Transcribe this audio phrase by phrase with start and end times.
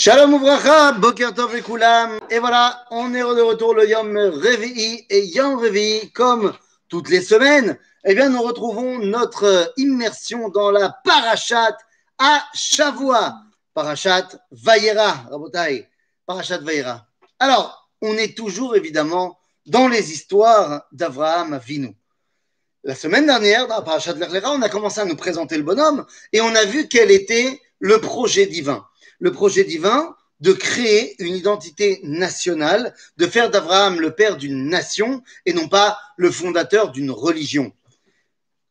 [0.00, 2.20] Shalom Ouvracha, Boker Tov et Koulam.
[2.30, 6.54] Et voilà, on est de retour le Yom Revi'i et Yom Revi'i, comme
[6.88, 11.76] toutes les semaines, eh bien, nous retrouvons notre immersion dans la Parashat
[12.16, 13.40] à Shavua.
[13.74, 15.88] Parashat Vayera, Rabotai.
[16.26, 17.04] Parashat Vayera.
[17.40, 21.96] Alors, on est toujours évidemment dans les histoires d'Avraham Avinu.
[22.84, 26.40] La semaine dernière, dans la Lechlecha, on a commencé à nous présenter le bonhomme et
[26.40, 28.86] on a vu quel était le projet divin
[29.18, 35.22] le projet divin de créer une identité nationale, de faire d'Abraham le père d'une nation
[35.46, 37.72] et non pas le fondateur d'une religion.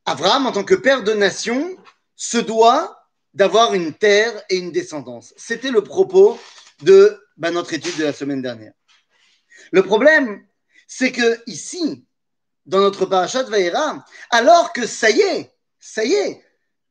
[0.05, 1.75] Abraham, en tant que père de nation,
[2.15, 5.33] se doit d'avoir une terre et une descendance.
[5.37, 6.39] C'était le propos
[6.81, 8.73] de bah, notre étude de la semaine dernière.
[9.71, 10.45] Le problème,
[10.87, 12.05] c'est que ici,
[12.65, 16.41] dans notre parachat Vaïra, alors que ça y est, ça y est,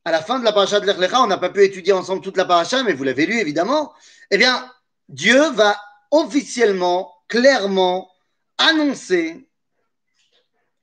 [0.07, 2.37] à la fin de la paracha de l'Echlecha, on n'a pas pu étudier ensemble toute
[2.37, 3.93] la paracha, mais vous l'avez lu évidemment.
[4.31, 4.71] Eh bien,
[5.09, 5.77] Dieu va
[6.11, 8.09] officiellement, clairement
[8.57, 9.49] annoncer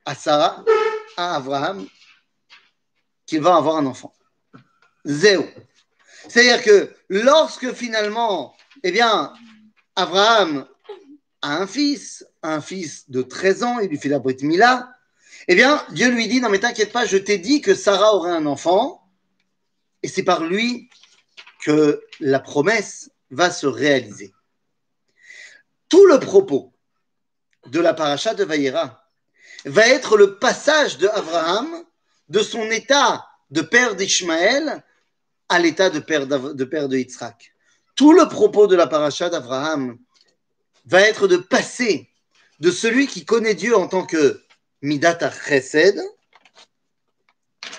[0.05, 0.63] à Sarah,
[1.17, 1.87] à Abraham,
[3.25, 4.13] qu'il va avoir un enfant.
[5.07, 5.49] Zéo.
[6.29, 9.33] C'est-à-dire que lorsque finalement, eh bien,
[9.97, 10.67] Abraham
[11.41, 14.91] a un fils, un fils de 13 ans, il lui fait la Brit Mila,
[15.49, 18.31] eh bien, Dieu lui dit, non mais t'inquiète pas, je t'ai dit que Sarah aurait
[18.31, 19.01] un enfant,
[20.05, 20.91] et c'est par lui
[21.63, 24.35] que la promesse va se réaliser.
[25.89, 26.75] Tout le propos
[27.69, 29.09] de la paracha de Vaïra
[29.65, 31.85] va être le passage de Abraham
[32.29, 34.85] de son état de père d'Ishmaël
[35.49, 37.07] à l'état de père de.
[37.97, 39.97] Tout le propos de la paracha d'Abraham
[40.85, 42.11] va être de passer
[42.61, 44.45] de celui qui connaît Dieu en tant que
[44.83, 45.99] Midat Chesed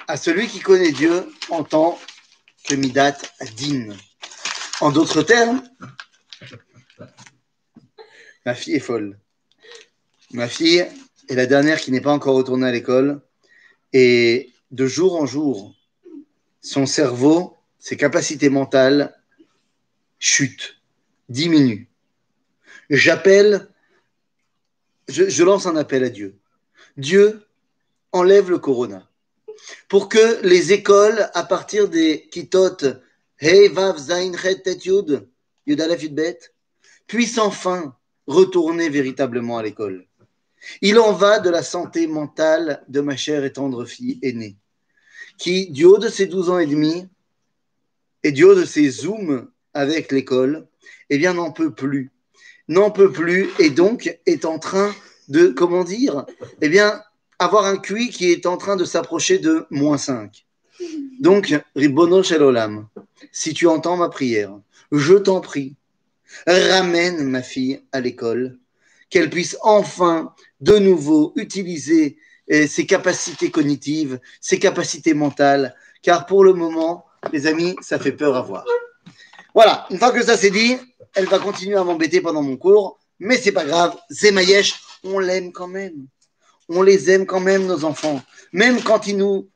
[0.07, 2.14] à celui qui connaît Dieu en tant que
[2.73, 3.17] Midat
[3.57, 3.95] Din.
[4.81, 5.63] En d'autres termes,
[8.45, 9.19] ma fille est folle.
[10.31, 10.85] Ma fille
[11.29, 13.21] est la dernière qui n'est pas encore retournée à l'école.
[13.93, 15.75] Et de jour en jour,
[16.61, 19.15] son cerveau, ses capacités mentales
[20.19, 20.81] chutent,
[21.29, 21.87] diminuent.
[22.89, 23.69] J'appelle,
[25.07, 26.37] je lance un appel à Dieu.
[26.97, 27.45] Dieu,
[28.11, 29.07] enlève le corona
[29.87, 32.77] pour que les écoles, à partir des kitot
[33.37, 35.27] Hey, Vav, Zain, Yud,
[35.67, 36.37] Yud,
[37.05, 37.95] puissent enfin
[38.27, 40.07] retourner véritablement à l'école.
[40.81, 44.57] Il en va de la santé mentale de ma chère et tendre fille aînée,
[45.37, 47.07] qui, du haut de ses 12 ans et demi,
[48.23, 50.67] et du haut de ses zooms avec l'école,
[51.09, 52.11] eh bien, n'en peut plus.
[52.67, 54.95] N'en peut plus, et donc est en train
[55.27, 56.25] de, comment dire,
[56.61, 57.03] eh bien,
[57.39, 60.45] avoir un QI qui est en train de s'approcher de moins 5.
[61.19, 62.87] Donc, Ribono Olam,
[63.31, 64.59] si tu entends ma prière,
[64.91, 65.75] je t'en prie,
[66.47, 68.57] ramène ma fille à l'école,
[69.09, 76.43] qu'elle puisse enfin de nouveau utiliser eh, ses capacités cognitives, ses capacités mentales, car pour
[76.43, 78.65] le moment, les amis, ça fait peur à voir.
[79.53, 80.77] Voilà, une fois que ça c'est dit,
[81.15, 85.51] elle va continuer à m'embêter pendant mon cours, mais c'est pas grave, Zemayesh, on l'aime
[85.51, 86.07] quand même
[86.69, 88.21] on les aime quand même, nos enfants.
[88.51, 89.49] Même quand ils nous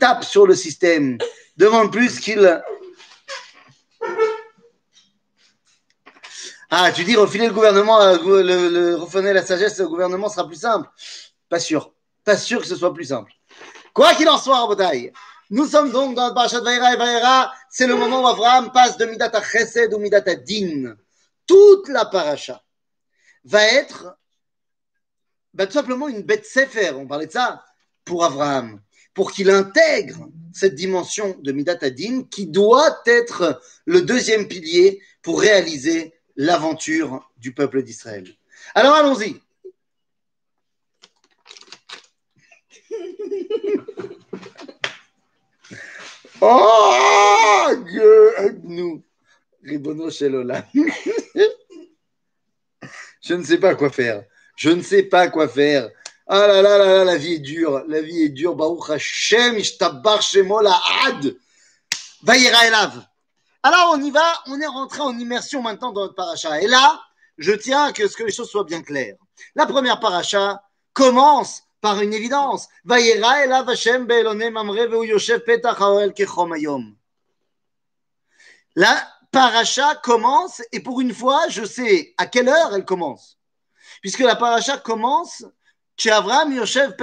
[0.00, 1.18] tapent sur le système,
[1.56, 2.62] demande plus qu'ils.
[6.70, 10.60] Ah, tu dis refiler le gouvernement, euh, le, le, la sagesse au gouvernement sera plus
[10.60, 10.88] simple.
[11.48, 11.92] Pas sûr.
[12.24, 13.32] Pas sûr que ce soit plus simple.
[13.94, 15.12] Quoi qu'il en soit, bataille.
[15.48, 17.52] Nous sommes donc dans le Parashat Vaïra et Vaïra.
[17.70, 20.96] C'est le moment où Abraham passe de Midata Chesed ou Midata Din.
[21.46, 22.60] Toute la paracha
[23.44, 24.18] va être
[25.56, 27.64] bah, tout simplement une bête séfer, on parlait de ça,
[28.04, 28.82] pour Abraham,
[29.14, 35.40] pour qu'il intègre cette dimension de Midat Adin qui doit être le deuxième pilier pour
[35.40, 38.28] réaliser l'aventure du peuple d'Israël.
[38.74, 39.40] Alors allons-y.
[46.42, 49.02] Oh Dieu, nous,
[49.64, 50.66] Ribono Shelola.
[53.22, 54.22] Je ne sais pas quoi faire.
[54.56, 55.88] Je ne sais pas quoi faire.
[56.26, 57.84] Ah là là là là, la vie est dure.
[57.86, 58.56] La vie est dure.
[58.56, 59.60] Baruch Hashem.
[63.62, 66.60] Alors on y va, on est rentré en immersion maintenant dans notre paracha.
[66.60, 67.00] Et là,
[67.38, 69.16] je tiens à ce que les choses soient bien claires.
[69.54, 70.62] La première paracha
[70.94, 72.68] commence par une évidence.
[78.74, 83.35] La paracha commence, et pour une fois, je sais à quelle heure elle commence
[84.06, 85.44] puisque la paracha commence
[86.08, 86.94] Avram Yoshev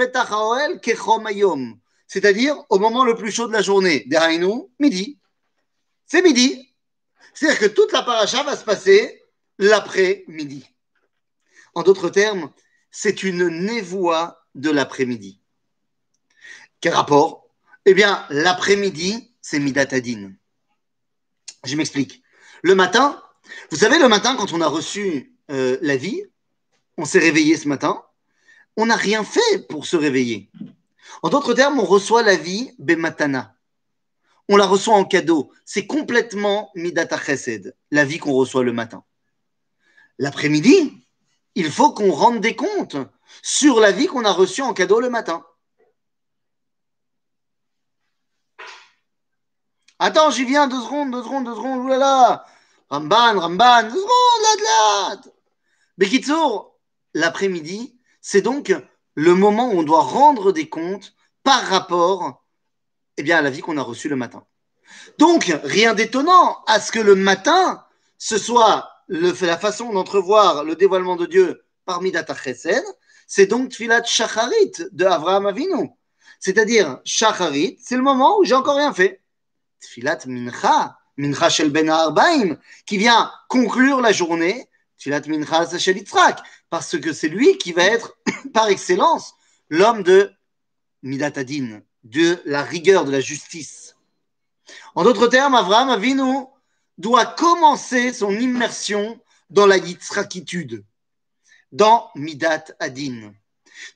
[2.06, 4.04] c'est-à-dire au moment le plus chaud de la journée.
[4.06, 5.18] Derrière nous, midi.
[6.06, 6.74] C'est midi.
[7.34, 9.22] C'est-à-dire que toute la paracha va se passer
[9.58, 10.64] l'après-midi.
[11.74, 12.50] En d'autres termes,
[12.90, 15.42] c'est une névoie de l'après-midi.
[16.80, 17.50] Quel rapport?
[17.84, 20.32] Eh bien, l'après-midi, c'est Midatadin.
[21.64, 22.22] Je m'explique.
[22.62, 23.22] Le matin,
[23.70, 26.24] vous savez, le matin, quand on a reçu euh, la vie,
[26.96, 28.02] on s'est réveillé ce matin,
[28.76, 30.50] on n'a rien fait pour se réveiller.
[31.22, 33.54] En d'autres termes, on reçoit la vie Bematana.
[34.48, 35.52] On la reçoit en cadeau.
[35.64, 39.04] C'est complètement Midata Chesed, la vie qu'on reçoit le matin.
[40.18, 41.06] L'après-midi,
[41.54, 42.96] il faut qu'on rende des comptes
[43.42, 45.44] sur la vie qu'on a reçue en cadeau le matin.
[49.98, 52.44] Attends, j'y viens, deux secondes, deux secondes, deux secondes, oulala.
[52.90, 55.20] Ramban, Ramban, deux secondes, là, là.
[55.96, 56.73] Bekitsour,
[57.14, 58.74] l'après-midi, c'est donc
[59.14, 62.44] le moment où on doit rendre des comptes par rapport
[63.16, 64.44] eh bien, à la vie qu'on a reçue le matin.
[65.18, 67.84] Donc, rien d'étonnant à ce que le matin,
[68.18, 72.34] ce soit la façon d'entrevoir le dévoilement de Dieu parmi Data
[73.26, 75.90] c'est donc Tfilat Shacharit de Avraham Avinu.
[76.40, 79.22] C'est-à-dire, Shacharit, c'est le moment où j'ai encore rien fait.
[79.80, 84.68] Tfilat Mincha, Mincha Shel Ben Arbaim, qui vient conclure la journée,
[86.70, 88.16] Parce que c'est lui qui va être,
[88.52, 89.34] par excellence,
[89.68, 90.30] l'homme de
[91.02, 93.96] Midatadin, de la rigueur, de la justice.
[94.94, 96.46] En d'autres termes, Avraham Avinu
[96.98, 99.20] doit commencer son immersion
[99.50, 100.84] dans la Yitzhakitude,
[101.72, 103.32] dans Midat Adin.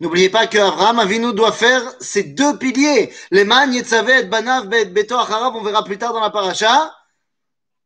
[0.01, 3.13] N'oubliez pas que Abraham Avinu doit faire ces deux piliers.
[3.31, 6.95] Les man Yetzavet Banav Bet Beto Acharav, on verra plus tard dans la paracha.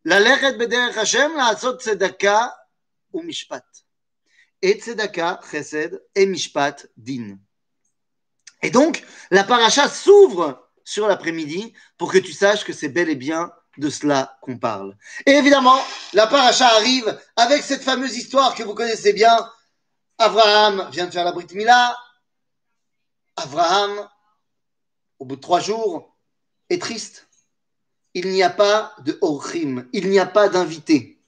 [0.04, 2.56] La lechet bederech Hashem, la tzedaka
[8.62, 13.16] Et donc, la paracha s'ouvre sur l'après-midi pour que tu saches que c'est bel et
[13.16, 14.96] bien de cela qu'on parle.
[15.26, 15.78] Et évidemment,
[16.12, 19.36] la paracha arrive avec cette fameuse histoire que vous connaissez bien.
[20.18, 21.96] Abraham vient de faire la Brit Mila.
[23.36, 24.08] Abraham,
[25.18, 26.16] au bout de trois jours,
[26.68, 27.28] est triste.
[28.14, 31.21] Il n'y a pas de Orchim, il n'y a pas d'invité.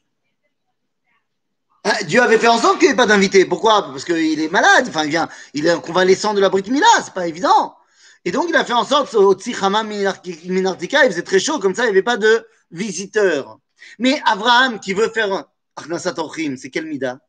[1.87, 3.45] Ah, Dieu avait fait en sorte qu'il n'y ait pas d'invité.
[3.45, 3.83] Pourquoi?
[3.83, 7.13] Parce qu'il est malade, enfin, il, vient, il est convalescent de la Brit Mila, c'est
[7.13, 7.77] pas évident.
[8.25, 11.75] Et donc, il a fait en sorte, au Tsichama Minartika, il faisait très chaud, comme
[11.75, 13.59] ça, il n'y avait pas de visiteurs.
[13.99, 15.45] Mais Abraham, qui veut faire
[15.77, 16.15] Achnasat
[16.57, 17.21] c'est quel Mida?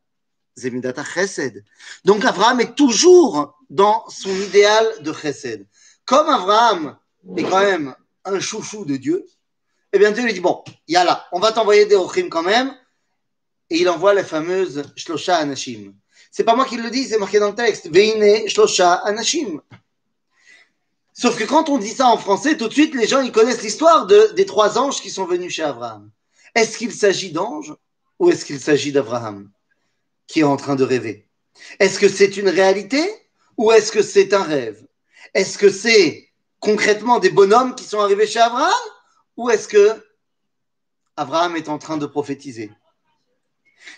[0.55, 1.65] C'est Midata Chesed.
[2.05, 5.67] Donc, Abraham est toujours dans son idéal de Chesed.
[6.05, 6.97] Comme Abraham
[7.35, 7.93] est quand même
[8.23, 9.25] un chouchou de Dieu,
[9.91, 12.73] eh bien, Dieu lui dit, bon, yalla, on va t'envoyer des Orchim quand même,
[13.69, 15.93] et il envoie la fameuse Shlosha Anashim.
[16.31, 17.89] C'est pas moi qui le dis, c'est marqué dans le texte.
[17.89, 19.61] Veine Shlosha Anashim.
[21.13, 23.61] Sauf que quand on dit ça en français, tout de suite, les gens, ils connaissent
[23.63, 26.11] l'histoire de, des trois anges qui sont venus chez Abraham.
[26.53, 27.73] Est-ce qu'il s'agit d'anges
[28.19, 29.49] ou est-ce qu'il s'agit d'Abraham
[30.27, 31.27] qui est en train de rêver?
[31.79, 33.01] Est-ce que c'est une réalité
[33.55, 34.85] ou est-ce que c'est un rêve?
[35.33, 36.29] Est-ce que c'est
[36.59, 38.73] concrètement des bonhommes qui sont arrivés chez Abraham
[39.37, 40.03] ou est-ce que
[41.15, 42.71] Abraham est en train de prophétiser?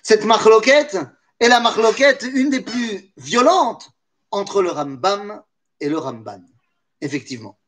[0.03, 0.97] Cette marloquette
[1.39, 3.89] est la marloquette, une des plus violentes
[4.31, 5.41] entre le Rambam
[5.79, 6.41] et le Ramban
[7.01, 7.59] effectivement.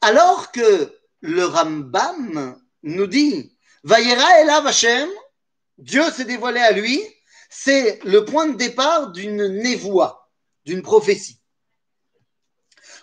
[0.00, 5.08] Alors que le Rambam nous dit Vayera Elav Hashem,
[5.78, 7.02] Dieu s'est dévoilé à lui,
[7.48, 10.30] c'est le point de départ d'une névoie,
[10.64, 11.40] d'une prophétie.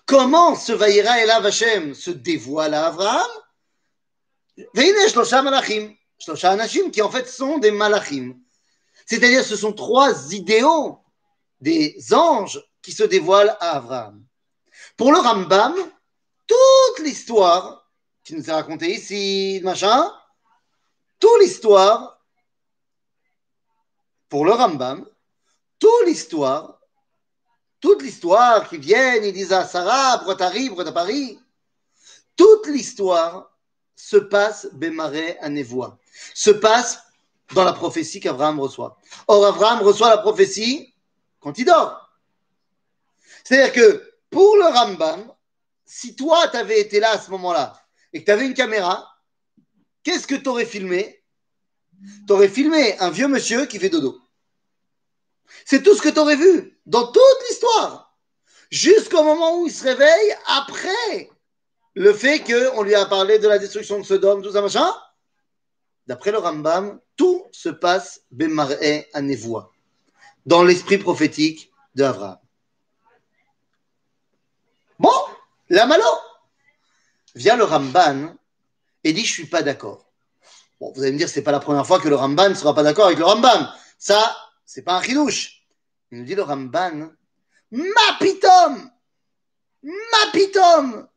[0.06, 3.30] Comment ce Vayera Elav Hashem se dévoile à Abraham?
[6.92, 8.36] Qui en fait sont des Malachim.
[9.06, 11.00] C'est-à-dire, ce sont trois idéaux
[11.60, 14.24] des anges qui se dévoilent à Abraham.
[14.98, 15.76] Pour le Rambam,
[16.48, 17.90] toute l'histoire
[18.24, 20.14] qui nous est racontée ici, machin,
[21.20, 22.22] toute l'histoire,
[24.30, 25.06] pour le Rambam,
[25.80, 26.80] toute l'histoire,
[27.80, 31.40] toute l'histoire qui viennent, ils disent à Sarah, pourquoi t'arrives, pourquoi t'as Paris,
[32.36, 33.52] toute l'histoire
[33.96, 35.98] se passe Bémaré à Névois,
[36.34, 37.00] se passe
[37.54, 38.98] dans la prophétie qu'Abraham reçoit.
[39.28, 40.94] Or, Abraham reçoit la prophétie
[41.40, 42.10] quand il dort.
[43.44, 45.32] C'est-à-dire que pour le Rambam,
[45.86, 47.74] si toi, tu avais été là à ce moment-là
[48.14, 49.08] et que tu avais une caméra,
[50.04, 51.24] qu'est-ce que tu aurais filmé?
[52.28, 54.20] Tu aurais filmé un vieux monsieur qui fait dodo.
[55.66, 58.18] C'est tout ce que tu aurais vu dans toute l'histoire.
[58.72, 61.30] Jusqu'au moment où il se réveille après
[61.94, 64.92] le fait qu'on lui a parlé de la destruction de Sodome, tout ça, machin.
[66.08, 69.72] D'après le Rambam, tout se passe Bemar'e à Nevoa,
[70.46, 72.40] dans l'esprit prophétique d'Abraham.
[75.00, 75.14] Bon,
[75.70, 76.06] la malo.
[77.36, 78.36] Vient le Ramban
[79.04, 80.06] et dit Je suis pas d'accord.
[80.80, 82.76] Bon, vous allez me dire, c'est pas la première fois que le Ramban ne sera
[82.76, 83.70] pas d'accord avec le Rambam.
[83.98, 85.64] Ça, c'est pas un chidouche.
[86.12, 87.10] Il nous dit le Ramban,
[87.72, 88.92] ma pitom,
[89.84, 91.08] ma pitom,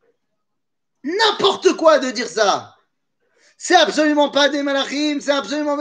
[1.04, 2.75] n'importe quoi de dire ça.
[3.58, 5.78] C'est absolument pas des malachim, c'est absolument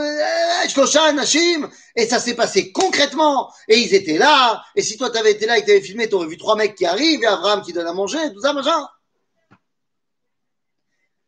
[0.68, 1.68] Shlosha Nashim.
[1.94, 3.52] Et ça s'est passé concrètement.
[3.68, 4.62] Et ils étaient là.
[4.74, 6.86] Et si toi t'avais été là et que t'avais filmé, t'aurais vu trois mecs qui
[6.86, 8.88] arrivent et Abraham qui donne à manger, tout ça, machin.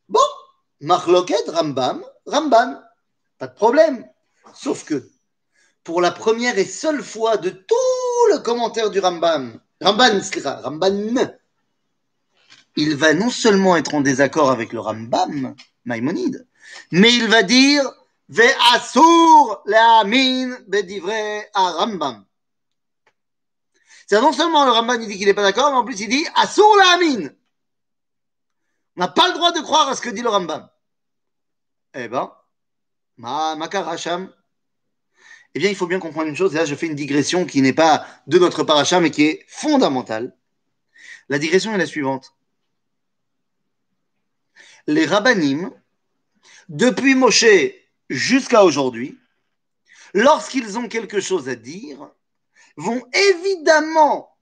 [0.09, 0.21] Bon,
[0.81, 2.81] Marloket, Rambam, Ramban,
[3.39, 4.09] pas de problème.
[4.55, 5.07] Sauf que,
[5.85, 10.21] pour la première et seule fois de tout le commentaire du Rambam, Ramban,
[10.63, 11.37] Ramban,
[12.77, 15.55] il va non seulement être en désaccord avec le Rambam,
[15.89, 16.47] Maïmonide,
[16.93, 17.83] mais il va dire
[18.29, 21.11] Ve'asur le'amin bedivre
[21.55, 22.25] Rambam.
[24.07, 26.09] C'est non seulement le Rambam il dit qu'il n'est pas d'accord, mais en plus il
[26.09, 27.31] dit Asur le'amin.
[28.97, 30.69] On n'a pas le droit de croire à ce que dit le Rambam.
[31.95, 32.31] Eh ben,
[33.17, 34.31] ma, makaracham.
[35.55, 37.63] Eh bien, il faut bien comprendre une chose, et là je fais une digression qui
[37.63, 40.37] n'est pas de notre paracha, mais qui est fondamentale.
[41.31, 42.35] La digression est la suivante.
[44.89, 45.71] Les rabbinim,
[46.71, 47.45] depuis Moshe
[48.09, 49.19] jusqu'à aujourd'hui,
[50.15, 52.11] lorsqu'ils ont quelque chose à dire,
[52.79, 54.35] vont évidemment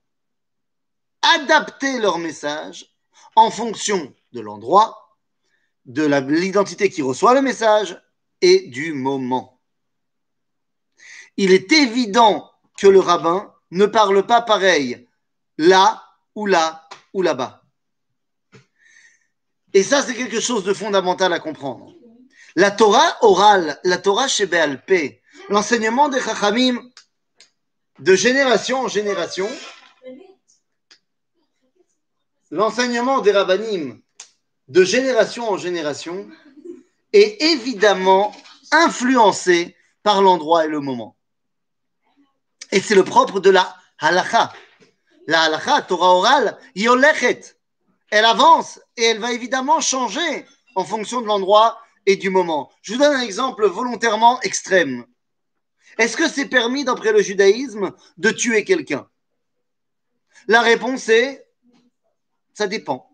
[1.34, 2.94] adapter leur message
[3.34, 5.18] en fonction de l'endroit,
[5.84, 8.00] de l'identité qui reçoit le message
[8.40, 9.60] et du moment.
[11.36, 15.08] Il est évident que le rabbin ne parle pas pareil
[15.58, 16.04] là
[16.36, 17.65] ou là ou là-bas.
[19.76, 21.92] Et ça, c'est quelque chose de fondamental à comprendre.
[22.54, 26.80] La Torah orale, la Torah chez P, l'enseignement des Chachamim
[27.98, 29.46] de génération en génération,
[32.50, 34.00] l'enseignement des Rabbanim
[34.68, 36.26] de génération en génération
[37.12, 38.34] est évidemment
[38.72, 41.18] influencé par l'endroit et le moment.
[42.72, 44.54] Et c'est le propre de la halakha.
[45.26, 47.55] La halakha, Torah orale, yolechet.
[48.10, 52.70] Elle avance et elle va évidemment changer en fonction de l'endroit et du moment.
[52.82, 55.06] Je vous donne un exemple volontairement extrême.
[55.98, 59.08] Est-ce que c'est permis, d'après le judaïsme, de tuer quelqu'un?
[60.46, 61.46] La réponse est
[62.54, 63.10] ça dépend.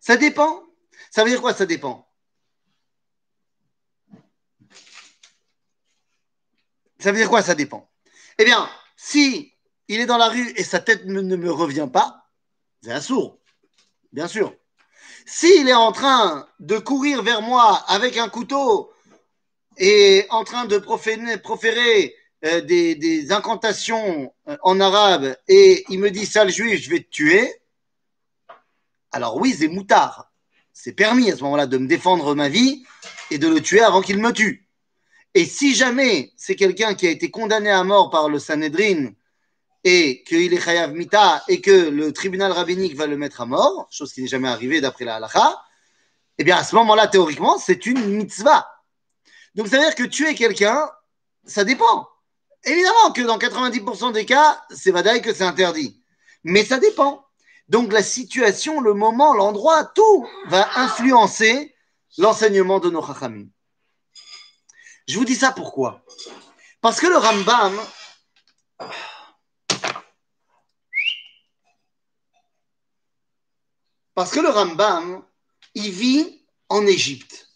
[0.00, 0.64] Ça dépend?
[1.10, 2.08] Ça veut dire quoi ça dépend?
[6.98, 7.88] Ça veut dire quoi ça dépend?
[8.38, 9.54] Eh bien, si
[9.88, 12.23] il est dans la rue et sa tête ne me revient pas,
[12.84, 13.38] c'est un sourd,
[14.12, 14.54] bien sûr.
[15.24, 18.92] S'il est en train de courir vers moi avec un couteau
[19.78, 22.14] et en train de proférer,
[22.44, 27.08] euh, des, incantations euh, en arabe et il me dit sale juif, je vais te
[27.08, 27.54] tuer,
[29.12, 30.30] alors oui, c'est moutard.
[30.74, 32.84] C'est permis à ce moment-là de me défendre ma vie
[33.30, 34.68] et de le tuer avant qu'il me tue.
[35.32, 39.12] Et si jamais c'est quelqu'un qui a été condamné à mort par le Sanhedrin
[39.84, 43.86] et qu'il est chayav mita et que le tribunal rabbinique va le mettre à mort,
[43.90, 45.62] chose qui n'est jamais arrivée d'après la halakha,
[46.38, 48.66] eh bien à ce moment-là, théoriquement, c'est une mitzvah.
[49.54, 50.90] Donc ça veut dire que tuer quelqu'un,
[51.44, 52.08] ça dépend.
[52.64, 56.02] Évidemment que dans 90% des cas, c'est vadaï que c'est interdit.
[56.42, 57.26] Mais ça dépend.
[57.68, 61.74] Donc la situation, le moment, l'endroit, tout va influencer
[62.16, 63.48] l'enseignement de nos chachamim.
[65.06, 66.02] Je vous dis ça pourquoi?
[66.80, 67.78] Parce que le Rambam,
[74.14, 75.22] Parce que le Rambam,
[75.74, 77.48] il vit en Égypte.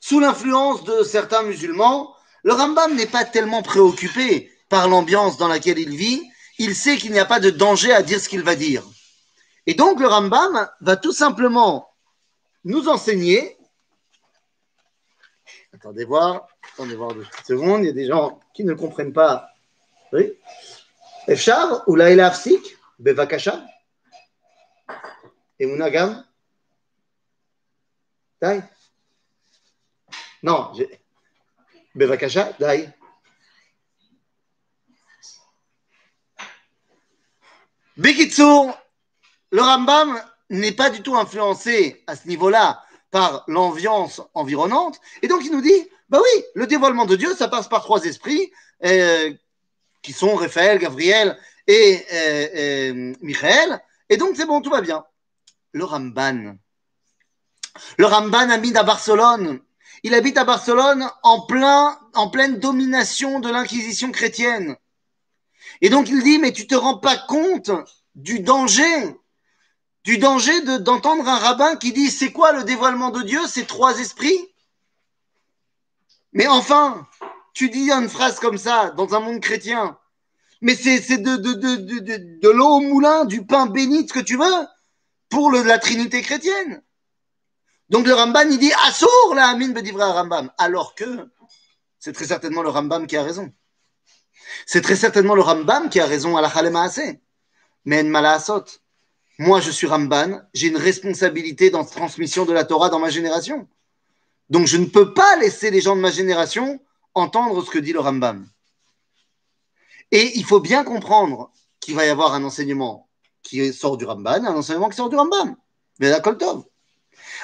[0.00, 5.78] Sous l'influence de certains musulmans, le Rambam n'est pas tellement préoccupé par l'ambiance dans laquelle
[5.78, 6.22] il vit.
[6.58, 8.84] Il sait qu'il n'y a pas de danger à dire ce qu'il va dire.
[9.66, 11.88] Et donc le Rambam va tout simplement
[12.64, 13.56] nous enseigner.
[15.72, 19.48] Attendez voir, attendez voir deux secondes, il y a des gens qui ne comprennent pas.
[20.12, 20.32] Oui.
[21.86, 22.32] Ou la
[22.98, 23.64] Bevakasha.
[25.60, 26.24] Et Gam
[28.40, 28.62] Dai
[30.42, 30.72] Non,
[31.94, 32.88] Bevakasha, Dai.
[37.96, 38.76] Bekitsour,
[39.52, 40.20] le Rambam
[40.50, 42.82] n'est pas du tout influencé à ce niveau-là
[43.12, 45.00] par l'ambiance environnante.
[45.22, 48.02] Et donc il nous dit, bah oui, le dévoilement de Dieu, ça passe par trois
[48.04, 48.52] esprits
[48.84, 49.32] euh,
[50.02, 53.80] qui sont Raphaël, Gabriel et euh, euh, Michael.
[54.08, 55.04] Et donc c'est bon, tout va bien
[55.74, 56.56] le Ramban.
[57.98, 59.60] Le Ramban habite à Barcelone.
[60.04, 64.76] Il habite à Barcelone en, plein, en pleine domination de l'inquisition chrétienne.
[65.80, 67.72] Et donc il dit, mais tu te rends pas compte
[68.14, 69.16] du danger,
[70.04, 73.40] du danger d'entendre un rabbin qui dit, c'est quoi le dévoilement de Dieu?
[73.48, 74.54] C'est trois esprits?
[76.32, 77.08] Mais enfin,
[77.52, 79.98] tu dis une phrase comme ça dans un monde chrétien.
[80.60, 84.20] Mais c'est de, de, de, de, de l'eau au moulin, du pain béni, ce que
[84.20, 84.66] tu veux,
[85.34, 86.80] pour la Trinité chrétienne.
[87.88, 90.52] Donc le Ramban, il dit Assour la Amin bedivra Rambam.
[90.58, 91.28] Alors que
[91.98, 93.52] c'est très certainement le Rambam qui a raison.
[94.64, 97.20] C'est très certainement le Rambam qui a raison à la Khalema assez.
[97.84, 98.64] Mais en Malaasot.
[99.40, 103.10] Moi, je suis Ramban, j'ai une responsabilité dans la transmission de la Torah dans ma
[103.10, 103.66] génération.
[104.48, 106.80] Donc je ne peux pas laisser les gens de ma génération
[107.12, 108.48] entendre ce que dit le Rambam.
[110.12, 111.50] Et il faut bien comprendre
[111.80, 113.03] qu'il va y avoir un enseignement
[113.44, 115.54] qui sort du Ramban, un enseignement qui sort du Rambam.
[116.22, 116.64] Koltov.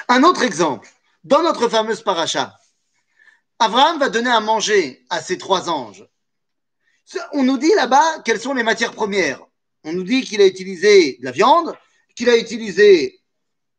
[0.09, 0.89] Un autre exemple,
[1.23, 2.57] dans notre fameuse paracha,
[3.59, 6.05] Abraham va donner à manger à ses trois anges.
[7.31, 9.41] On nous dit là-bas quelles sont les matières premières.
[9.83, 11.77] On nous dit qu'il a utilisé de la viande,
[12.15, 13.21] qu'il a utilisé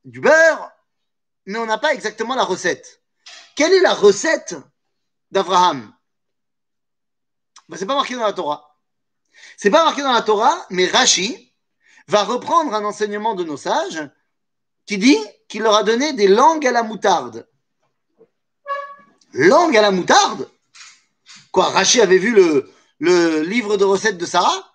[0.04, 0.70] du beurre,
[1.46, 3.02] mais on n'a pas exactement la recette.
[3.56, 4.56] Quelle est la recette
[5.30, 5.92] d'Abraham?
[7.68, 8.78] Ben, Ce n'est pas marqué dans la Torah.
[9.56, 11.51] C'est pas marqué dans la Torah, mais Rashi
[12.08, 14.08] va reprendre un enseignement de nos sages
[14.86, 15.18] qui dit
[15.48, 17.46] qu'il leur a donné des langues à la moutarde.
[19.32, 20.48] Langue à la moutarde?
[21.50, 24.72] Quoi, Rachi avait vu le, livre de recettes de Sarah?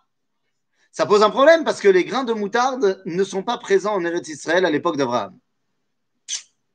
[0.91, 4.03] Ça pose un problème parce que les grains de moutarde ne sont pas présents en
[4.03, 5.37] Eretz Israël à l'époque d'Abraham.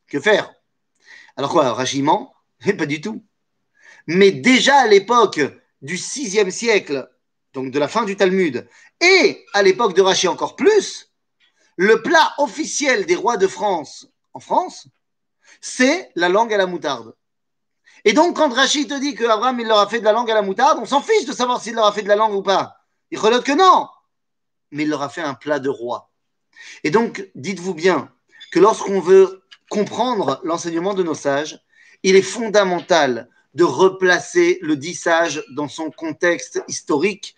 [0.07, 0.53] Que faire?
[1.37, 2.35] Alors quoi, Rachi ment?
[2.67, 3.25] Mais pas du tout.
[4.07, 5.41] Mais déjà à l'époque
[5.81, 7.09] du 6e siècle,
[7.53, 8.69] donc de la fin du Talmud,
[9.03, 11.11] et à l'époque de Rachi encore plus,
[11.77, 14.87] le plat officiel des rois de France en France,
[15.61, 17.15] c'est la langue à la moutarde.
[18.05, 20.35] Et donc, quand Rachid te dit qu'Abraham, il leur a fait de la langue à
[20.35, 22.43] la moutarde, on s'en fiche de savoir s'il leur a fait de la langue ou
[22.43, 22.77] pas.
[23.11, 23.89] Il relote que non.
[24.71, 26.11] Mais il leur a fait un plat de roi.
[26.83, 28.13] Et donc, dites-vous bien
[28.51, 31.61] que lorsqu'on veut comprendre l'enseignement de nos sages,
[32.03, 37.37] il est fondamental de replacer le dit sage dans son contexte historique,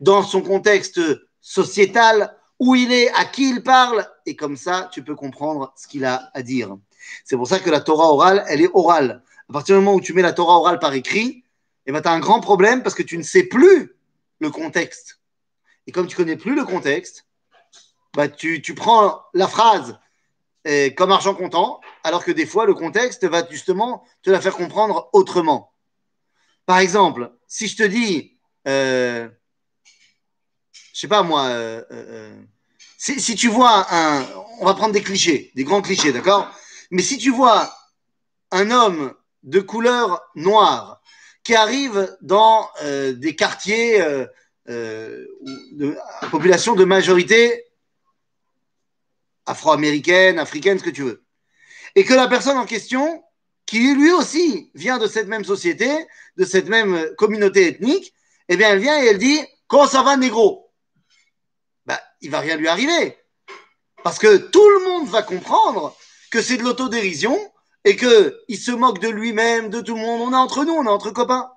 [0.00, 1.00] dans son contexte
[1.40, 5.86] sociétal, où il est, à qui il parle, et comme ça, tu peux comprendre ce
[5.86, 6.76] qu'il a à dire.
[7.24, 9.22] C'est pour ça que la Torah orale, elle est orale.
[9.48, 11.44] À partir du moment où tu mets la Torah orale par écrit,
[11.86, 13.96] eh ben, tu as un grand problème parce que tu ne sais plus
[14.40, 15.20] le contexte.
[15.86, 17.26] Et comme tu connais plus le contexte,
[18.14, 19.98] bah, tu, tu prends la phrase
[20.64, 24.54] eh, comme argent comptant, alors que des fois, le contexte va justement te la faire
[24.54, 25.72] comprendre autrement.
[26.66, 28.36] Par exemple, si je te dis,
[28.68, 29.28] euh,
[30.92, 32.42] je sais pas moi, euh, euh, euh,
[32.98, 34.26] si, tu vois un,
[34.60, 36.50] on va prendre des clichés, des grands clichés, d'accord?
[36.90, 37.74] Mais si tu vois
[38.50, 41.00] un homme de couleur noire
[41.42, 44.04] qui arrive dans des quartiers
[44.66, 45.96] de
[46.30, 47.64] population de majorité
[49.46, 51.24] afro-américaine, africaine, ce que tu veux,
[51.94, 53.24] et que la personne en question,
[53.64, 55.88] qui lui aussi vient de cette même société,
[56.36, 58.12] de cette même communauté ethnique,
[58.48, 60.69] eh bien, elle vient et elle dit Comment ça va, négro?
[62.20, 63.16] Il va rien lui arriver.
[64.02, 65.96] Parce que tout le monde va comprendre
[66.30, 67.36] que c'est de l'autodérision
[67.84, 70.20] et qu'il se moque de lui-même, de tout le monde.
[70.22, 71.50] On est entre nous, on est entre copains.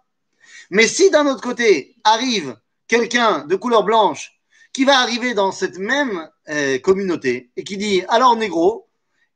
[0.69, 2.55] Mais si d'un autre côté arrive
[2.87, 4.39] quelqu'un de couleur blanche
[4.73, 8.87] qui va arriver dans cette même euh, communauté et qui dit alors négro,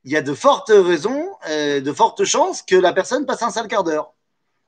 [0.04, 3.52] il y a de fortes raisons, euh, de fortes chances que la personne passe un
[3.52, 4.14] sale quart d'heure.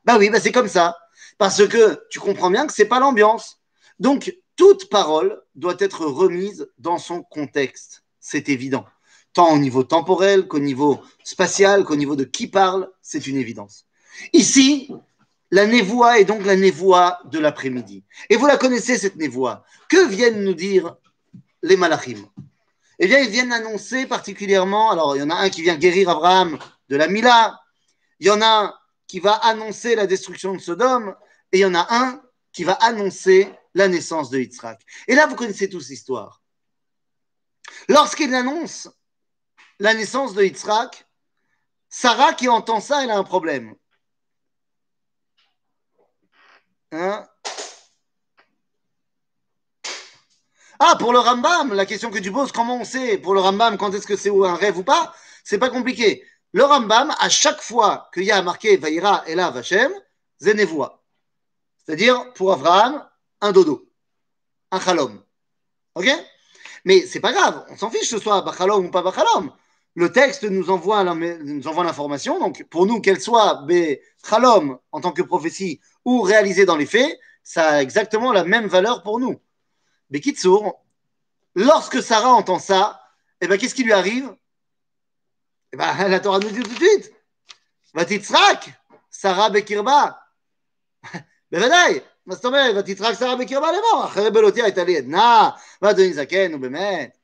[0.06, 0.98] Bah oui, bah c'est comme ça.
[1.38, 3.60] Parce que tu comprends bien que c'est pas l'ambiance.
[4.00, 8.04] Donc, toute parole doit être remise dans son contexte.
[8.20, 8.86] C'est évident.
[9.32, 13.86] Tant au niveau temporel qu'au niveau spatial, qu'au niveau de qui parle, c'est une évidence.
[14.34, 14.92] Ici,
[15.50, 18.04] la névoie est donc la névoie de l'après-midi.
[18.30, 19.64] Et vous la connaissez, cette névoie.
[19.88, 20.98] Que viennent nous dire
[21.64, 22.28] les malachim?
[23.00, 26.10] Eh bien, ils viennent annoncer particulièrement, alors il y en a un qui vient guérir
[26.10, 27.62] Abraham de la Mila,
[28.20, 28.74] il y en a un
[29.08, 31.16] qui va annoncer la destruction de Sodome,
[31.54, 34.82] et il y en a un qui va annoncer la naissance de Yitzhak.
[35.08, 36.42] Et là, vous connaissez tous l'histoire.
[37.88, 38.90] Lorsqu'il annonce
[39.80, 41.08] la naissance de Yitzhak,
[41.90, 43.76] Sarah qui entend ça, elle a un problème.
[46.92, 47.28] Hein?
[50.80, 53.78] Ah, pour le Rambam, la question que tu poses, comment on sait pour le Rambam
[53.78, 56.26] quand est-ce que c'est un rêve ou pas C'est pas compliqué.
[56.54, 59.92] Le Rambam, à chaque fois qu'il y a marqué Vaïra Ela Vashem,
[60.42, 61.04] Zenevoa.
[61.86, 63.06] C'est-à-dire, pour Abraham,
[63.42, 63.90] un dodo,
[64.72, 65.24] un chalom.
[65.96, 66.08] Ok?
[66.86, 69.52] Mais c'est pas grave, on s'en fiche que ce soit bachalom ou pas bachalom.
[69.96, 73.66] Le texte nous envoie, l'information, donc pour nous, qu'elle soit
[74.28, 78.68] chalom en tant que prophétie ou réalisée dans les faits, ça a exactement la même
[78.68, 79.42] valeur pour nous.
[80.10, 80.86] Bekitsour,
[81.56, 83.02] lorsque Sarah entend ça,
[83.42, 84.34] eh ben, qu'est-ce qui lui arrive?
[85.74, 87.14] Eh ben, la Torah nous dit tout de suite,
[87.94, 88.72] Vatitzrak,
[89.10, 90.22] Sarah Bekirba.
[91.53, 92.77] בוודאי, מה זאת אומרת?
[92.79, 95.51] ותתרק שרה בקרבה לאמור, אחרי בלותי הייתה לי עדנה,
[95.83, 97.17] ואדוני זקן, נו באמת.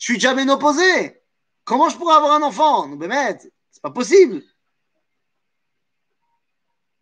[0.00, 1.22] Je suis jamais opposé.
[1.64, 4.42] Comment je pourrais avoir un enfant Non, באמת, c'est pas possible.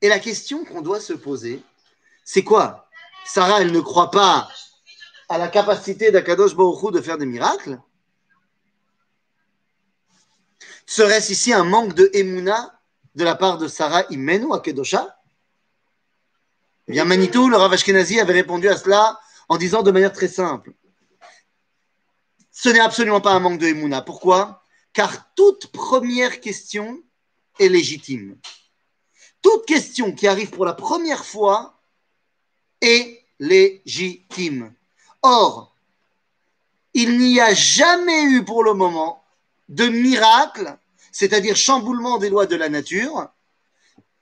[0.02, 1.62] Et la question qu'on doit se poser,
[2.24, 2.88] c'est quoi
[3.24, 4.48] Sarah, elle ne croit pas
[5.28, 7.80] à la capacité d'Akadosh Baruch Hu de faire des miracles
[10.86, 12.80] Serait-ce ici un manque de Emouna
[13.14, 15.11] de la part de Sarah Imenu à Kedosha
[16.87, 20.27] eh bien, Manitou, le Rav Ashkenazi, avait répondu à cela en disant de manière très
[20.27, 20.73] simple
[22.51, 24.01] Ce n'est absolument pas un manque de Emouna.
[24.01, 24.63] Pourquoi?
[24.91, 27.01] Car toute première question
[27.59, 28.37] est légitime.
[29.41, 31.79] Toute question qui arrive pour la première fois
[32.81, 34.73] est légitime.
[35.21, 35.75] Or,
[36.93, 39.23] il n'y a jamais eu pour le moment
[39.69, 40.77] de miracle,
[41.11, 43.29] c'est-à-dire chamboulement des lois de la nature,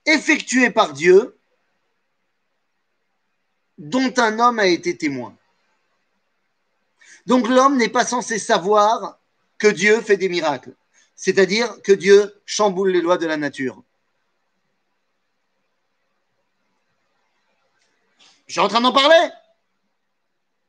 [0.06, 1.38] effectué par Dieu,
[3.82, 5.36] dont un homme a été témoin.
[7.26, 9.18] Donc l'homme n'est pas censé savoir
[9.58, 10.72] que Dieu fait des miracles,
[11.16, 13.82] c'est-à-dire que Dieu chamboule les lois de la nature.
[18.46, 19.30] Je suis en train d'en parler.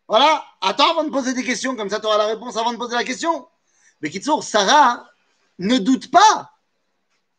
[0.07, 2.77] Voilà, attends avant de poser des questions, comme ça tu auras la réponse avant de
[2.77, 3.47] poser la question.
[4.01, 5.07] Mais Kitsour, Sarah
[5.59, 6.51] ne doute pas.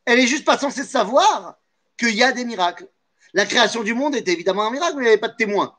[0.04, 1.56] Elle est juste pas censée savoir
[1.98, 2.88] qu'il y a des miracles.
[3.34, 5.76] La création du monde était évidemment un miracle, mais il n'y avait pas de témoin.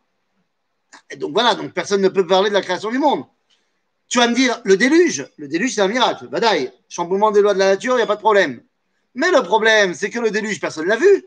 [1.17, 3.25] Donc voilà, donc personne ne peut parler de la création du monde.
[4.07, 6.27] Tu vas me dire, le déluge, le déluge c'est un miracle.
[6.27, 8.61] Badaï, chamboulement des lois de la nature, il n'y a pas de problème.
[9.15, 11.25] Mais le problème, c'est que le déluge, personne ne l'a vu.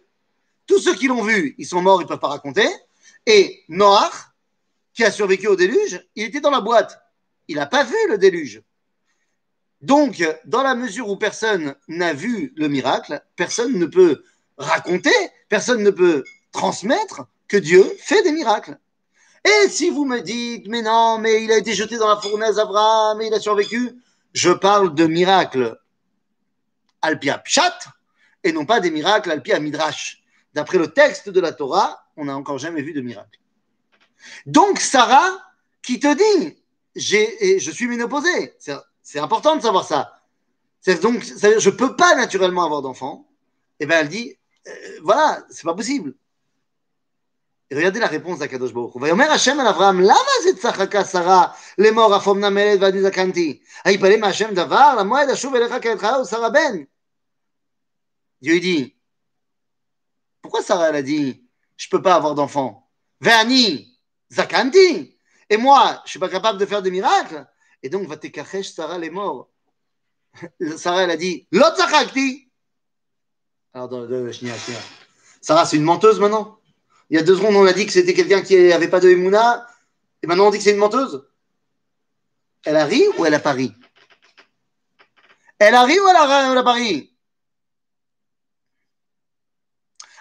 [0.67, 2.69] Tous ceux qui l'ont vu, ils sont morts, ils ne peuvent pas raconter.
[3.25, 4.13] Et Noach,
[4.93, 7.01] qui a survécu au déluge, il était dans la boîte.
[7.49, 8.63] Il n'a pas vu le déluge.
[9.81, 14.23] Donc, dans la mesure où personne n'a vu le miracle, personne ne peut
[14.59, 15.15] raconter,
[15.49, 18.79] personne ne peut transmettre que Dieu fait des miracles.
[19.45, 22.59] Et si vous me dites, mais non, mais il a été jeté dans la fournaise
[22.59, 23.93] Abraham et il a survécu,
[24.33, 25.79] je parle de miracles
[27.01, 27.79] alpia pshat
[28.45, 30.23] et non pas des miracles alpia midrash.
[30.55, 33.39] D'après le texte de la Torah, on n'a encore jamais vu de miracle.
[34.47, 35.39] Donc, Sarah,
[35.83, 36.57] qui te dit,
[36.97, 38.55] j'ai, je suis ménopausée,
[39.03, 40.21] c'est important de savoir ça.
[41.03, 43.29] Donc, je ne peux pas naturellement avoir d'enfant.
[43.81, 44.38] Et eh bien, elle dit,
[45.02, 46.14] voilà, c'est pas possible.
[47.70, 49.00] Et regardez la réponse d'Akadosh Baruch Hu.
[49.02, 53.62] ויאמר השם אל אברהם, למה זה צחקה שרה לאמור אפום נא מלד ועדי זקנתי?
[53.86, 54.96] היפלא מהשם דבר?
[55.00, 56.84] למועד אשוב אליך כעת חיה ושרה בן.
[58.42, 58.94] Dieu dit,
[60.42, 61.46] pourquoi Sarah elle a dit,
[61.78, 62.90] je peux pas avoir d'enfant
[63.22, 63.98] Ve'ani
[64.30, 65.18] zakanti.
[65.50, 67.48] Et moi, je suis pas capable de faire des miracles.
[67.82, 69.50] Et donc, Vatekachesh, Sarah, les morts.
[70.78, 71.80] Sarah, elle a dit, Lot
[73.79, 74.33] alors, dans, de,
[75.41, 76.59] Sarah, c'est une menteuse maintenant?
[77.11, 79.09] Il y a deux secondes, on a dit que c'était quelqu'un qui n'avait pas de
[79.09, 79.69] Emouna.
[80.21, 81.31] Et maintenant, on dit que c'est une menteuse?
[82.65, 83.73] Elle a ri ou elle a pas ri?
[85.61, 87.07] Elle a ri ou elle a, elle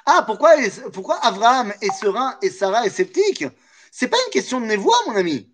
[0.06, 0.52] Ah, pourquoi,
[0.94, 3.44] pourquoi Abraham est serein et Sarah est sceptique?
[3.92, 5.52] C'est pas une question de névoie, mon ami.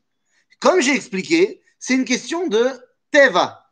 [0.60, 2.70] Comme j'ai expliqué, c'est une question de
[3.12, 3.66] Teva.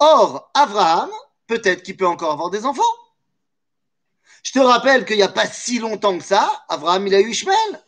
[0.00, 1.10] Or, Abraham,
[1.46, 2.82] peut-être qu'il peut encore avoir des enfants.
[4.42, 7.30] Je te rappelle qu'il n'y a pas si longtemps que ça, Abraham, il a eu
[7.30, 7.82] Ishmael.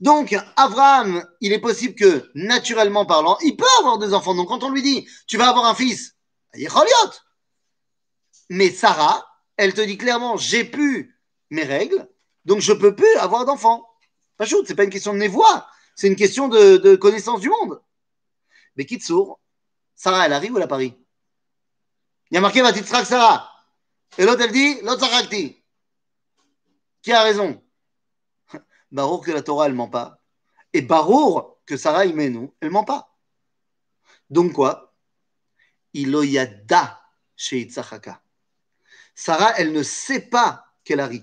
[0.00, 4.34] Donc, Abraham, il est possible que, naturellement parlant, il peut avoir des enfants.
[4.34, 6.16] Donc, quand on lui dit, tu vas avoir un fils,
[8.50, 9.24] Mais Sarah,
[9.56, 11.16] elle te dit clairement, j'ai pu
[11.50, 12.08] mes règles,
[12.44, 13.86] donc je peux plus avoir d'enfants.
[14.36, 17.80] Pas chaud, c'est pas une question de névoie, c'est une question de, connaissance du monde.
[18.76, 19.38] Mais Kitsour,
[19.94, 20.98] Sarah, elle arrive ou elle a Paris
[22.30, 23.51] Il y a marqué ma petite Sarah.
[24.18, 25.62] Et l'autre, elle dit, l'autre Sarakti.
[27.02, 27.62] Qui a raison
[28.90, 30.22] Barour que la Torah, elle ment pas.
[30.72, 33.16] Et Barour que Sarah, il met nous, elle ment pas.
[34.30, 34.94] Donc quoi?
[35.94, 37.00] Iloyada
[37.36, 38.22] chez Itzachaka.
[39.14, 41.22] Sarah, elle ne sait pas qu'elle a ri.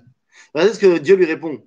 [0.54, 1.66] Regardez ce que Dieu lui répond.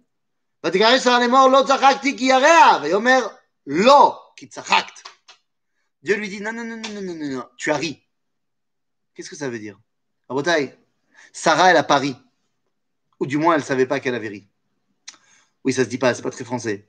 [6.02, 8.02] Dieu lui dit non, non, non, non, non, non, non, tu as ri.
[9.14, 9.78] Qu'est-ce que ça veut dire?
[11.32, 12.16] Sarah, elle a pas ri.
[13.20, 14.48] Ou du moins, elle ne savait pas qu'elle avait ri.
[15.64, 16.88] Oui, ça se dit pas, c'est pas très français.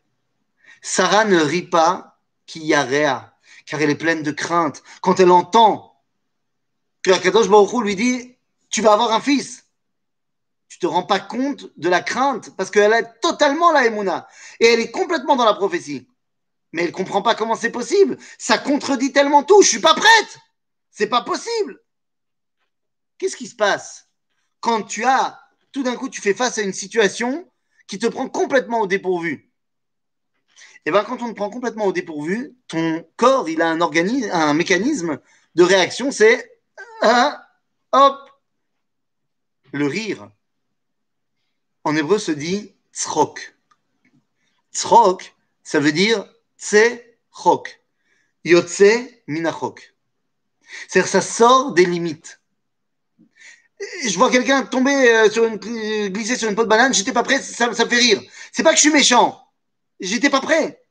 [0.82, 2.10] Sarah ne rit pas
[2.74, 3.34] a réa,
[3.66, 4.84] car elle est pleine de crainte.
[5.02, 6.02] Quand elle entend
[7.02, 8.38] que Akadosh Baruch lui dit
[8.70, 9.68] tu vas avoir un fils.
[10.68, 14.28] Tu te rends pas compte de la crainte parce qu'elle est totalement la Emouna
[14.60, 16.10] et elle est complètement dans la prophétie.
[16.72, 18.18] Mais elle comprend pas comment c'est possible.
[18.40, 19.62] Ça contredit tellement tout.
[19.62, 20.40] Je suis pas prête.
[20.90, 21.80] C'est pas possible.
[23.20, 24.08] Qu'est-ce qui se passe?
[24.64, 25.42] Quand tu as
[25.74, 27.46] tout d'un coup, tu fais face à une situation
[27.86, 29.52] qui te prend complètement au dépourvu.
[30.86, 35.20] Et bien, quand on te prend complètement au dépourvu, ton corps, il a un, mécanisme
[35.56, 36.50] de réaction, c'est
[37.92, 38.30] hop,
[39.74, 40.32] le rire.
[41.84, 43.58] En hébreu se dit tzrok.
[44.72, 46.26] Tzrok, ça veut dire
[46.58, 47.82] tse-chok.
[48.46, 49.94] Yotse minachok.
[50.88, 52.40] C'est-à-dire ça sort des limites.
[54.06, 57.24] Je vois quelqu'un tomber euh, sur une, glisser sur une peau de banane, j'étais pas
[57.24, 58.22] prêt, ça, me fait rire.
[58.52, 59.42] C'est pas que je suis méchant,
[60.00, 60.82] j'étais pas prêt.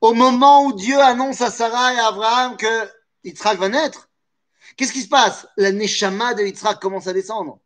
[0.00, 2.88] Au moment où Dieu annonce à Sarah et à Abraham que
[3.24, 4.08] Yitzhak va naître,
[4.76, 5.46] qu'est-ce qui se passe?
[5.56, 7.60] La Neshama de Yitzhak commence à descendre.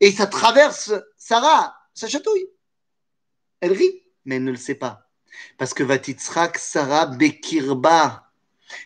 [0.00, 2.48] Et ça traverse Sarah, ça chatouille.
[3.60, 5.10] Elle rit, mais elle ne le sait pas.
[5.58, 8.30] Parce que Vatitzrak Sarah Bekirba,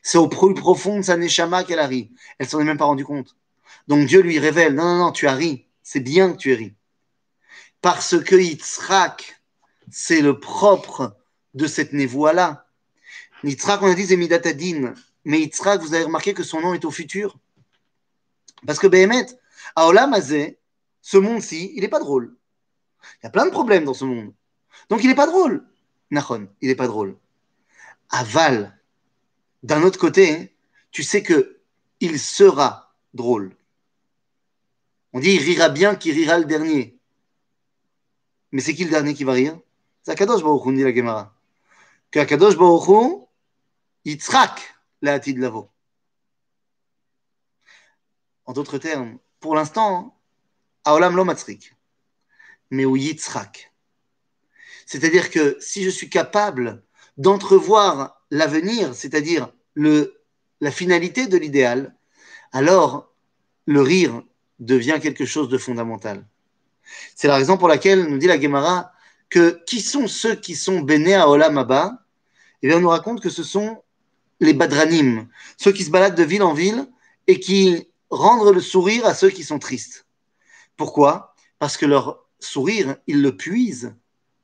[0.02, 2.12] c'est au plus profond de sa Neshama qu'elle a ri.
[2.38, 3.36] Elle s'en est même pas rendue compte.
[3.88, 5.66] Donc Dieu lui révèle, non, non, non, tu as ri.
[5.82, 6.74] C'est bien que tu aies ri.
[7.82, 9.42] Parce que Yitzhak,
[9.90, 11.16] c'est le propre
[11.52, 12.66] de cette névoie-là.
[13.42, 14.94] Yitzhak, on a dit, c'est Midatadin.
[15.24, 17.38] Mais Yitzhak, vous avez remarqué que son nom est au futur.
[18.66, 19.26] Parce que Behemet,
[19.76, 20.14] à Olam
[21.02, 22.34] ce monde-ci, il n'est pas drôle.
[23.20, 24.32] Il y a plein de problèmes dans ce monde.
[24.88, 25.66] Donc il n'est pas drôle.
[26.10, 27.16] Nahon, il n'est pas drôle.
[28.10, 28.78] Aval,
[29.62, 30.56] d'un autre côté,
[30.90, 31.60] tu sais que
[32.00, 33.54] il sera drôle.
[35.14, 36.98] On dit il rira bien qui rira le dernier.
[38.50, 39.56] Mais c'est qui le dernier qui va rire?
[40.02, 41.32] C'est Akadosh Baruch dit la Gemara.
[42.10, 44.12] Que Akadosh Baruch Hu,
[45.32, 45.70] de lavo.
[48.44, 50.20] En d'autres termes, pour l'instant,
[50.84, 51.74] Aolam lo matzrik,
[52.70, 53.72] mais où Yitzhak?
[54.84, 56.82] C'est-à-dire que si je suis capable
[57.16, 61.96] d'entrevoir l'avenir, c'est-à-dire la finalité de l'idéal,
[62.52, 63.14] alors
[63.66, 64.22] le rire
[64.64, 66.24] devient quelque chose de fondamental.
[67.14, 68.92] C'est la raison pour laquelle nous dit la Gemara
[69.30, 71.98] que qui sont ceux qui sont bénis à Olam Abba
[72.62, 73.82] Eh bien, on nous raconte que ce sont
[74.40, 76.86] les badranim, ceux qui se baladent de ville en ville
[77.26, 80.06] et qui rendent le sourire à ceux qui sont tristes.
[80.76, 81.34] Pourquoi?
[81.58, 83.94] Parce que leur sourire, ils le puisent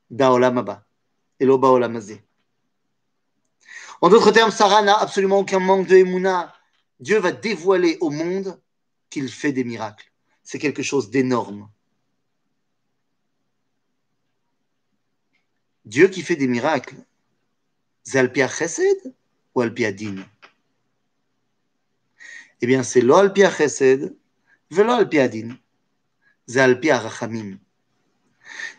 [0.09, 0.85] d'Aolam Abba
[1.39, 1.99] et l'Oba Olam
[4.01, 6.53] En d'autres termes, Sarah n'a absolument aucun manque de Emouna.
[6.99, 8.59] Dieu va dévoiler au monde
[9.09, 10.10] qu'il fait des miracles.
[10.51, 11.69] C'est quelque chose d'énorme.
[15.85, 16.97] Dieu qui fait des miracles,
[18.03, 19.15] c'est Alpia Chesed
[19.55, 19.91] ou Alpia
[22.59, 24.13] Eh bien, c'est lo Alpia Chesed,
[24.69, 25.57] velo Alpia Din.
[26.49, 27.57] Rachamim.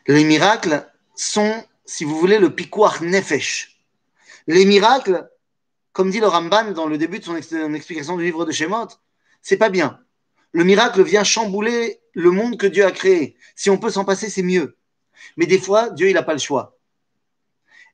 [0.08, 3.82] Les miracles sont, si vous voulez, le pikuach nefesh.
[4.46, 5.26] Les miracles,
[5.94, 8.88] comme dit le Ramban dans le début de son explication du livre de Shemot,
[9.40, 9.98] c'est pas bien.
[10.52, 13.36] Le miracle vient chambouler le monde que Dieu a créé.
[13.56, 14.76] Si on peut s'en passer, c'est mieux.
[15.36, 16.78] Mais des fois, Dieu, il n'a pas le choix.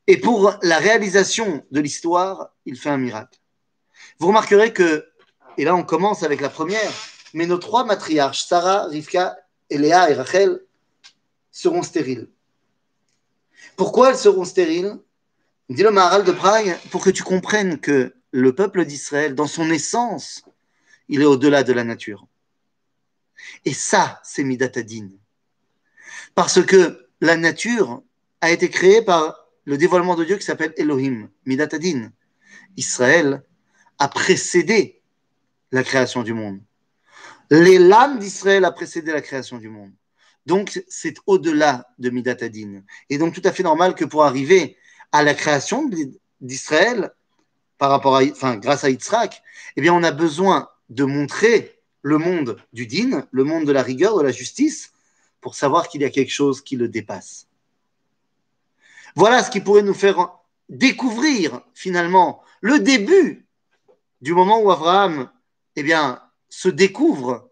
[0.06, 3.38] Et pour la réalisation de l'histoire, il fait un miracle.
[4.18, 5.06] Vous remarquerez que,
[5.56, 6.90] et là on commence avec la première,
[7.34, 9.36] mais nos trois matriarches, Sarah, Rivka,
[9.70, 10.60] Léa et Rachel,
[11.52, 12.28] seront stériles.
[13.76, 14.98] Pourquoi elles seront stériles?
[15.68, 19.70] Dit le Maharal de Prague, pour que tu comprennes que le peuple d'Israël, dans son
[19.70, 20.42] essence,
[21.08, 22.26] il est au-delà de la nature.
[23.64, 25.08] Et ça, c'est Midatadin.
[26.34, 28.02] Parce que la nature
[28.40, 32.10] a été créée par le dévoilement de Dieu qui s'appelle Elohim, Midatadin.
[32.76, 33.42] Israël
[33.98, 35.02] a précédé
[35.72, 36.60] la création du monde.
[37.50, 39.92] Les lames d'Israël a précédé la création du monde.
[40.46, 42.82] Donc, c'est au-delà de Midatadin.
[43.10, 44.76] Et donc, tout à fait normal que pour arriver
[45.12, 45.90] à la création
[46.40, 47.10] d'Israël,
[47.76, 49.42] par rapport à, enfin, grâce à Yitzhak,
[49.76, 53.82] eh bien, on a besoin de montrer le monde du din, le monde de la
[53.82, 54.92] rigueur, de la justice,
[55.40, 57.46] pour savoir qu'il y a quelque chose qui le dépasse.
[59.14, 60.30] Voilà ce qui pourrait nous faire
[60.68, 63.46] découvrir finalement le début
[64.20, 65.30] du moment où Abraham
[65.76, 67.50] eh bien, se découvre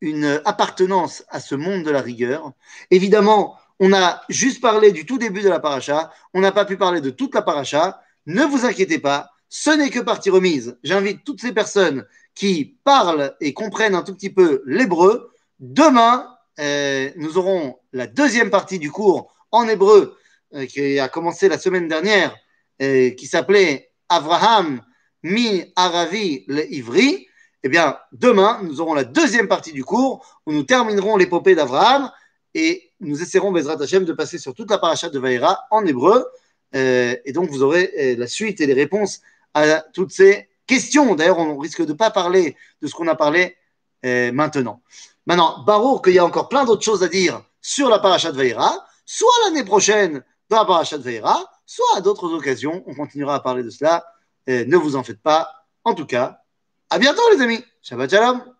[0.00, 2.52] une appartenance à ce monde de la rigueur.
[2.90, 6.76] Évidemment, on a juste parlé du tout début de la paracha, on n'a pas pu
[6.76, 8.00] parler de toute la paracha.
[8.26, 10.76] Ne vous inquiétez pas, ce n'est que partie remise.
[10.82, 15.30] J'invite toutes ces personnes qui parlent et comprennent un tout petit peu l'hébreu.
[15.60, 16.26] Demain,
[16.58, 20.18] euh, nous aurons la deuxième partie du cours en hébreu
[20.54, 22.34] euh, qui a commencé la semaine dernière,
[22.82, 24.82] euh, qui s'appelait Abraham
[25.22, 27.28] mi Aravi le Ivri
[27.62, 32.10] eh bien, demain, nous aurons la deuxième partie du cours où nous terminerons l'épopée d'Abraham
[32.54, 36.26] et nous essaierons, Bezrat de passer sur toute la paracha de Vaïra en hébreu.
[36.74, 39.22] Et donc, vous aurez la suite et les réponses
[39.54, 41.14] à toutes ces questions.
[41.14, 43.56] D'ailleurs, on risque de ne pas parler de ce qu'on a parlé
[44.04, 44.82] euh, maintenant.
[45.26, 48.36] Maintenant, Barour, qu'il y a encore plein d'autres choses à dire sur la paracha de
[48.36, 52.84] Vaïra, soit l'année prochaine dans la paracha de Vaïra, soit à d'autres occasions.
[52.86, 54.04] On continuera à parler de cela.
[54.46, 55.50] Et ne vous en faites pas.
[55.84, 56.42] En tout cas,
[56.90, 57.64] à bientôt les amis.
[57.82, 58.53] Shabbat shalom.